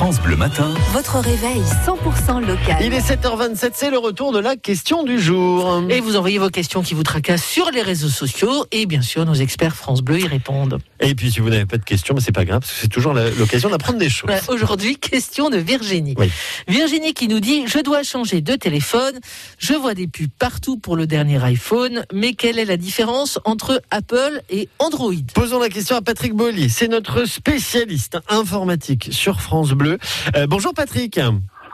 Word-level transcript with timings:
France 0.00 0.18
Bleu 0.22 0.34
Matin. 0.34 0.72
Votre 0.94 1.18
réveil 1.18 1.60
100% 1.84 2.40
local. 2.40 2.78
Il 2.80 2.94
est 2.94 3.06
7h27, 3.06 3.72
c'est 3.74 3.90
le 3.90 3.98
retour 3.98 4.32
de 4.32 4.38
la 4.38 4.56
question 4.56 5.02
du 5.02 5.20
jour. 5.20 5.82
Et 5.90 6.00
vous 6.00 6.16
envoyez 6.16 6.38
vos 6.38 6.48
questions 6.48 6.80
qui 6.80 6.94
vous 6.94 7.02
tracassent 7.02 7.44
sur 7.44 7.70
les 7.70 7.82
réseaux 7.82 8.08
sociaux 8.08 8.64
et 8.72 8.86
bien 8.86 9.02
sûr 9.02 9.26
nos 9.26 9.34
experts 9.34 9.76
France 9.76 10.00
Bleu 10.00 10.20
y 10.20 10.26
répondent. 10.26 10.78
Et 11.00 11.14
puis 11.14 11.30
si 11.30 11.40
vous 11.40 11.50
n'avez 11.50 11.66
pas 11.66 11.76
de 11.76 11.84
questions, 11.84 12.14
mais 12.14 12.22
c'est 12.22 12.32
pas 12.32 12.46
grave 12.46 12.60
parce 12.60 12.72
que 12.72 12.78
c'est 12.80 12.88
toujours 12.88 13.12
l'occasion 13.12 13.68
d'apprendre 13.68 13.98
des 13.98 14.08
choses. 14.08 14.30
Aujourd'hui, 14.48 14.96
question 14.96 15.50
de 15.50 15.58
Virginie. 15.58 16.14
Oui. 16.16 16.30
Virginie 16.66 17.12
qui 17.12 17.28
nous 17.28 17.40
dit 17.40 17.66
Je 17.66 17.80
dois 17.80 18.02
changer 18.02 18.40
de 18.40 18.54
téléphone. 18.54 19.20
Je 19.58 19.74
vois 19.74 19.92
des 19.92 20.06
pubs 20.06 20.30
partout 20.38 20.78
pour 20.78 20.96
le 20.96 21.06
dernier 21.06 21.44
iPhone. 21.44 22.06
Mais 22.10 22.32
quelle 22.32 22.58
est 22.58 22.64
la 22.64 22.78
différence 22.78 23.38
entre 23.44 23.82
Apple 23.90 24.40
et 24.48 24.70
Android? 24.78 25.12
Posons 25.34 25.58
la 25.58 25.68
question 25.68 25.94
à 25.94 26.00
Patrick 26.00 26.32
Bolly, 26.32 26.70
c'est 26.70 26.88
notre 26.88 27.26
spécialiste 27.26 28.16
informatique 28.30 29.10
sur 29.12 29.42
France 29.42 29.72
Bleu. 29.72 29.89
Euh, 30.36 30.46
bonjour 30.46 30.74
Patrick. 30.74 31.20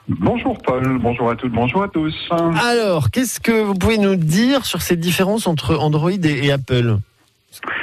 Bonjour 0.09 0.57
Paul, 0.59 0.99
bonjour 1.01 1.31
à 1.31 1.37
toutes, 1.37 1.53
bonjour 1.53 1.83
à 1.83 1.89
tous. 1.89 2.15
Alors, 2.31 3.11
qu'est-ce 3.11 3.41
que 3.41 3.63
vous 3.63 3.75
pouvez 3.75 3.99
nous 3.99 4.15
dire 4.15 4.65
sur 4.65 4.81
ces 4.81 4.97
différences 4.97 5.49
entre 5.49 5.75
Android 5.77 6.11
et, 6.11 6.47
et 6.47 6.53
Apple? 6.53 6.99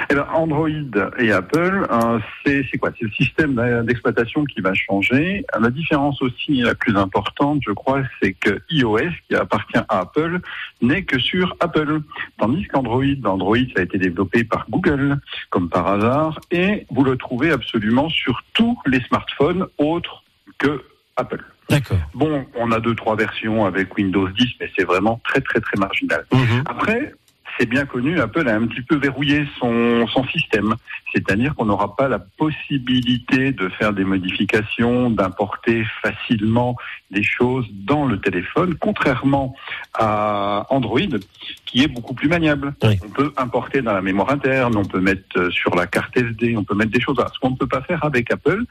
Eh 0.09 0.15
ben, 0.15 0.25
Android 0.33 0.69
et 1.17 1.31
Apple, 1.31 1.87
euh, 1.89 2.19
c'est 2.45 2.65
c'est 2.69 2.77
quoi? 2.77 2.91
C'est 2.97 3.05
le 3.05 3.11
système 3.11 3.83
d'exploitation 3.85 4.45
qui 4.45 4.61
va 4.61 4.73
changer. 4.73 5.43
La 5.59 5.69
différence 5.69 6.21
aussi 6.21 6.61
la 6.61 6.75
plus 6.75 6.95
importante, 6.95 7.61
je 7.65 7.71
crois, 7.71 8.03
c'est 8.21 8.33
que 8.33 8.61
iOS, 8.69 9.09
qui 9.27 9.35
appartient 9.35 9.77
à 9.77 9.99
Apple, 9.99 10.39
n'est 10.81 11.03
que 11.03 11.19
sur 11.19 11.55
Apple. 11.59 12.01
Tandis 12.37 12.67
qu'Android, 12.67 13.03
Android, 13.25 13.57
ça 13.75 13.81
a 13.81 13.83
été 13.83 13.97
développé 13.97 14.43
par 14.43 14.65
Google, 14.69 15.17
comme 15.49 15.69
par 15.69 15.87
hasard, 15.87 16.39
et 16.51 16.85
vous 16.91 17.03
le 17.03 17.17
trouvez 17.17 17.51
absolument 17.51 18.09
sur 18.09 18.43
tous 18.53 18.77
les 18.85 19.01
smartphones 19.01 19.65
autres 19.77 20.22
que 20.63 20.83
Apple. 21.17 21.43
D'accord. 21.69 21.97
Bon, 22.13 22.45
on 22.55 22.71
a 22.71 22.79
deux, 22.79 22.95
trois 22.95 23.15
versions 23.15 23.65
avec 23.65 23.95
Windows 23.95 24.27
10, 24.27 24.47
mais 24.59 24.71
c'est 24.77 24.85
vraiment 24.85 25.21
très, 25.23 25.41
très, 25.41 25.59
très 25.59 25.77
marginal. 25.77 26.25
Après, 26.65 27.13
c'est 27.59 27.67
bien 27.67 27.85
connu, 27.85 28.19
Apple 28.19 28.47
a 28.47 28.55
un 28.55 28.65
petit 28.65 28.81
peu 28.81 28.95
verrouillé 28.95 29.45
son, 29.59 30.07
son 30.07 30.25
système. 30.27 30.73
C'est-à-dire 31.13 31.53
qu'on 31.55 31.65
n'aura 31.65 31.95
pas 31.95 32.07
la 32.07 32.17
possibilité 32.17 33.51
de 33.51 33.69
faire 33.69 33.93
des 33.93 34.03
modifications, 34.03 35.11
d'importer 35.11 35.85
facilement 36.01 36.75
des 37.11 37.21
choses 37.21 37.67
dans 37.71 38.05
le 38.05 38.19
téléphone, 38.19 38.75
contrairement 38.79 39.55
à 39.93 40.65
Android, 40.69 40.99
qui 41.65 41.83
est 41.83 41.87
beaucoup 41.87 42.15
plus 42.15 42.27
maniable. 42.27 42.73
Oui. 42.83 42.97
On 43.05 43.09
peut 43.09 43.33
importer 43.37 43.83
dans 43.83 43.93
la 43.93 44.01
mémoire 44.01 44.31
interne, 44.31 44.75
on 44.75 44.85
peut 44.85 45.01
mettre 45.01 45.37
euh, 45.37 45.51
sur 45.51 45.75
la 45.75 45.85
carte 45.85 46.17
SD, 46.17 46.55
on 46.57 46.63
peut 46.63 46.75
mettre 46.75 46.91
des 46.91 47.01
choses. 47.01 47.17
Ce 47.33 47.39
qu'on 47.39 47.51
ne 47.51 47.55
peut 47.55 47.67
pas 47.67 47.81
faire 47.81 48.03
avec 48.03 48.31
Apple. 48.31 48.63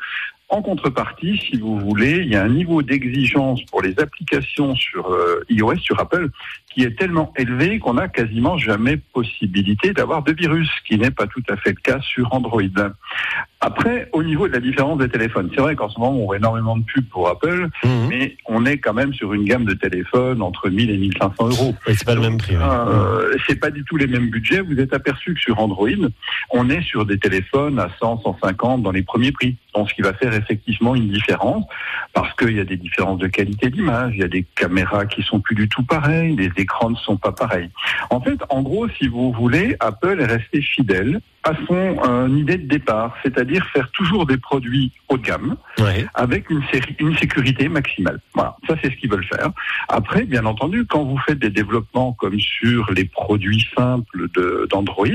En 0.52 0.60
contrepartie, 0.60 1.38
si 1.38 1.56
vous 1.56 1.78
voulez, 1.80 2.18
il 2.18 2.28
y 2.28 2.36
a 2.36 2.42
un 2.42 2.50
niveau 2.50 2.82
d'exigence 2.82 3.62
pour 3.70 3.80
les 3.80 3.98
applications 3.98 4.74
sur 4.74 5.10
euh, 5.10 5.42
iOS, 5.48 5.78
sur 5.78 5.98
Apple, 5.98 6.28
qui 6.74 6.82
est 6.84 6.98
tellement 6.98 7.32
élevé 7.36 7.78
qu'on 7.78 7.94
n'a 7.94 8.08
quasiment 8.08 8.56
jamais 8.58 8.96
possibilité 8.96 9.92
d'avoir 9.92 10.22
de 10.22 10.32
virus, 10.32 10.68
ce 10.68 10.88
qui 10.88 10.98
n'est 10.98 11.10
pas 11.10 11.26
tout 11.26 11.42
à 11.48 11.56
fait 11.56 11.70
le 11.70 11.80
cas 11.82 12.00
sur 12.00 12.32
Android. 12.32 12.62
Après, 13.60 14.08
au 14.12 14.24
niveau 14.24 14.48
de 14.48 14.52
la 14.54 14.58
différence 14.60 14.98
des 14.98 15.08
téléphones, 15.08 15.48
c'est 15.54 15.60
vrai 15.60 15.76
qu'en 15.76 15.88
ce 15.88 15.98
moment, 16.00 16.18
on 16.18 16.24
voit 16.26 16.36
énormément 16.36 16.76
de 16.76 16.82
pubs 16.82 17.04
pour 17.08 17.28
Apple, 17.28 17.68
Mhm. 17.84 18.06
mais 18.08 18.36
on 18.46 18.66
est 18.66 18.78
quand 18.78 18.92
même 18.92 19.12
sur 19.14 19.32
une 19.34 19.44
gamme 19.44 19.64
de 19.64 19.74
téléphones 19.74 20.42
entre 20.42 20.68
1000 20.68 20.90
et 20.90 20.96
1500 20.98 21.48
euros. 21.48 21.74
Et 21.86 21.94
c'est 21.94 22.04
pas 22.04 22.16
le 22.16 22.22
même 22.22 22.38
prix. 22.38 22.56
oui. 22.56 22.62
Euh, 22.62 23.36
c'est 23.46 23.60
pas 23.60 23.70
du 23.70 23.84
tout 23.84 23.96
les 23.96 24.08
mêmes 24.08 24.30
budgets. 24.30 24.60
Vous 24.60 24.78
êtes 24.80 24.92
aperçu 24.92 25.34
que 25.34 25.40
sur 25.40 25.60
Android, 25.60 25.88
on 26.50 26.68
est 26.70 26.82
sur 26.82 27.06
des 27.06 27.18
téléphones 27.18 27.78
à 27.78 27.88
100, 28.00 28.20
150 28.22 28.82
dans 28.82 28.90
les 28.90 29.02
premiers 29.02 29.30
prix. 29.32 29.56
Donc, 29.74 29.88
ce 29.90 29.94
qui 29.94 30.02
va 30.02 30.12
faire 30.12 30.34
effectivement 30.34 30.94
une 30.96 31.08
différence, 31.08 31.64
parce 32.14 32.34
qu'il 32.34 32.56
y 32.56 32.60
a 32.60 32.64
des 32.64 32.76
différences 32.76 33.18
de 33.20 33.28
qualité 33.28 33.70
d'image, 33.70 34.12
il 34.14 34.20
y 34.20 34.24
a 34.24 34.28
des 34.28 34.44
caméras 34.56 35.06
qui 35.06 35.22
sont 35.22 35.40
plus 35.40 35.54
du 35.54 35.68
tout 35.68 35.82
pareilles, 35.84 36.34
les 36.36 36.48
écrans 36.62 36.90
ne 36.90 36.96
sont 36.96 37.16
pas 37.16 37.32
pareils. 37.32 37.70
En 38.10 38.20
fait, 38.20 38.38
en 38.48 38.62
gros, 38.62 38.88
si 38.98 39.08
vous 39.08 39.32
voulez, 39.32 39.76
Apple 39.80 40.20
est 40.20 40.26
resté 40.26 40.62
fidèle 40.62 41.20
à 41.44 41.52
son 41.66 41.96
euh, 42.08 42.28
idée 42.28 42.56
de 42.56 42.68
départ, 42.68 43.16
c'est-à-dire 43.24 43.66
faire 43.72 43.90
toujours 43.90 44.26
des 44.26 44.36
produits 44.36 44.92
haut 45.08 45.18
de 45.18 45.22
gamme, 45.22 45.56
avec 46.14 46.48
une, 46.50 46.62
série, 46.72 46.94
une 47.00 47.16
sécurité 47.16 47.68
maximale. 47.68 48.20
Voilà, 48.32 48.56
ça 48.68 48.76
c'est 48.80 48.90
ce 48.92 48.96
qu'ils 48.96 49.10
veulent 49.10 49.24
faire. 49.24 49.50
Après, 49.88 50.22
bien 50.24 50.44
entendu, 50.46 50.86
quand 50.86 51.02
vous 51.02 51.18
faites 51.26 51.40
des 51.40 51.50
développements 51.50 52.12
comme 52.12 52.38
sur 52.38 52.92
les 52.92 53.06
produits 53.06 53.66
simples 53.76 54.28
d'Android, 54.70 55.06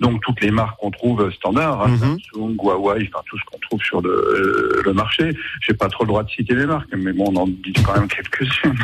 donc 0.00 0.20
toutes 0.22 0.40
les 0.40 0.50
marques 0.50 0.78
qu'on 0.80 0.90
trouve 0.90 1.30
standard, 1.32 1.82
hein, 1.82 1.92
Mhm. 1.92 2.18
Samsung, 2.32 2.56
Huawei, 2.60 3.08
enfin 3.12 3.22
tout 3.26 3.38
ce 3.38 3.44
qu'on 3.44 3.58
trouve 3.58 3.82
sur 3.82 4.00
le, 4.00 4.82
le 4.84 4.92
marché, 4.92 5.34
j'ai 5.60 5.74
pas 5.74 5.88
trop 5.88 6.04
le 6.04 6.08
droit 6.08 6.22
de 6.22 6.30
citer 6.30 6.54
les 6.54 6.66
marques, 6.66 6.88
mais 6.96 7.12
bon, 7.12 7.26
on 7.28 7.36
en 7.36 7.46
dit 7.46 7.72
quand 7.84 7.94
même 7.94 8.08
quelques-unes. 8.08 8.74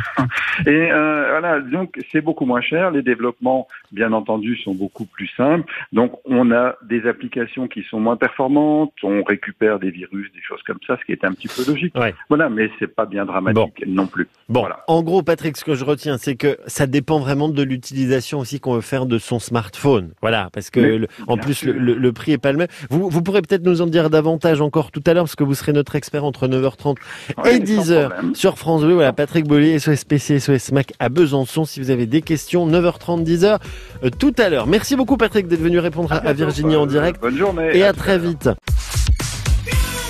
Et 0.67 0.93
euh, 0.93 1.29
voilà, 1.31 1.61
donc 1.61 1.88
c'est 2.13 2.21
beaucoup 2.21 2.45
moins 2.47 2.61
cher. 2.61 2.91
Les 2.91 3.03
développements, 3.03 3.67
bien 3.93 4.13
entendu, 4.13 4.57
sont 4.59 4.75
beaucoup 4.75 5.05
plus 5.05 5.29
simples. 5.37 5.71
Donc 5.93 6.13
on 6.25 6.51
a 6.53 6.77
des 6.89 7.07
applications 7.07 7.69
qui 7.69 7.83
sont 7.91 8.01
moins 8.01 8.17
performantes, 8.17 8.93
on 9.03 9.23
récupère 9.23 9.79
des 9.79 9.91
virus, 9.91 10.31
des 10.33 10.41
choses 10.43 10.63
comme 10.67 10.79
ça, 10.87 10.97
ce 11.01 11.05
qui 11.05 11.13
est 11.13 11.25
un 11.25 11.33
petit 11.33 11.49
peu 11.49 11.65
logique. 11.71 11.97
Ouais. 11.97 12.15
Voilà, 12.29 12.49
mais 12.49 12.71
c'est 12.79 12.95
pas 12.95 13.07
bien 13.07 13.25
dramatique 13.25 13.85
non 13.87 14.07
plus. 14.07 14.29
Bon, 14.49 14.61
Voilà. 14.61 14.85
en 14.89 15.03
gros, 15.03 15.23
Patrick, 15.23 15.57
ce 15.57 15.65
que 15.65 15.75
je 15.75 15.85
retiens, 15.85 16.19
c'est 16.19 16.37
que 16.37 16.59
ça 16.67 16.87
dépend 16.87 17.19
vraiment 17.21 17.49
de 17.49 17.63
l'utilisation 17.63 18.39
aussi 18.41 18.61
qu'on 18.61 18.75
veut 18.75 18.81
faire 18.81 19.07
de 19.07 19.19
son 19.19 19.39
smartphone. 19.39 20.13
Voilà, 20.21 20.49
parce 20.53 20.71
que 20.71 20.81
Mais, 20.81 20.99
le- 20.99 21.09
en 21.27 21.37
plus 21.37 21.65
le, 21.65 21.95
le 21.95 22.13
prix 22.13 22.33
est 22.33 22.39
pas 22.39 22.53
le 22.53 22.59
même. 22.59 22.69
Vous, 22.91 23.09
vous 23.09 23.23
pourrez 23.23 23.43
peut-être 23.43 23.65
nous 23.65 23.81
en 23.83 23.87
dire 23.87 24.11
davantage 24.11 24.61
encore 24.61 24.91
tout 24.91 25.03
à 25.07 25.15
l'heure, 25.15 25.25
parce 25.25 25.37
que 25.37 25.45
vous 25.45 25.55
serez 25.55 25.73
notre 25.73 25.97
expert 25.97 26.25
entre 26.25 26.47
9h30 26.49 26.97
Ouais, 27.45 27.57
et 27.57 27.67
sans 27.67 27.83
10h 27.83 28.09
problème. 28.09 28.35
sur 28.35 28.59
France 28.59 28.83
Bleu. 28.85 28.95
Voilà, 28.95 29.13
Patrick 29.13 29.47
Bollier, 29.47 29.79
SOS 29.79 30.05
PC, 30.05 30.39
SOS 30.41 30.73
Mac 30.73 30.93
à 30.99 31.09
Besançon. 31.09 31.65
Si 31.65 31.78
vous 31.81 31.91
avez 31.91 32.07
des 32.07 32.23
questions, 32.23 32.69
9h30, 32.69 33.25
10h 33.25 33.59
euh, 34.05 34.11
tout 34.11 34.35
à 34.39 34.49
l'heure. 34.49 34.67
Merci 34.67 34.97
beaucoup, 34.97 35.17
Patrick, 35.17 35.49
d'être 35.49 35.61
venu 35.61 35.79
répondre 35.79 36.13
à, 36.13 36.33
Virginie 36.33 36.77
en 36.77 36.81
Paul. 36.81 36.89
direct. 36.89 37.21
Bonne 37.21 37.37
journée. 37.37 37.77
Et 37.77 37.85
à 37.85 37.93
très 37.93 38.19
vite. 38.19 38.49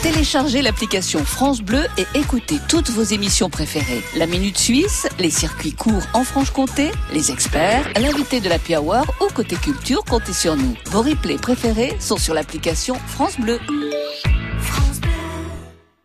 Téléchargez 0.03 0.63
l'application 0.63 1.25
France 1.25 1.61
Bleu 1.61 1.83
et 1.99 2.07
écoutez 2.15 2.59
toutes 2.69 2.89
vos 2.91 3.03
émissions 3.03 3.51
préférées. 3.51 4.03
La 4.17 4.27
Minute 4.27 4.57
Suisse, 4.57 5.09
les 5.19 5.31
circuits 5.31 5.73
courts 5.73 6.07
en 6.15 6.23
Franche-Comté, 6.23 6.93
les 7.13 7.33
experts, 7.33 7.85
l'invité 8.01 8.41
de 8.41 8.49
la 8.49 8.59
Hour 8.79 9.05
ou 9.21 9.27
côté 9.35 9.57
culture, 9.57 10.05
comptez 10.05 10.33
sur 10.33 10.57
nous. 10.57 10.75
Vos 10.87 11.03
replays 11.03 11.37
préférés 11.37 11.97
sont 11.99 12.17
sur 12.17 12.33
l'application 12.33 12.95
France 12.95 13.41
Bleu. 13.41 13.59